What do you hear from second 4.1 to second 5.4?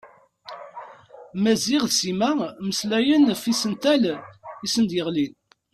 i asen-d-yeɣlin.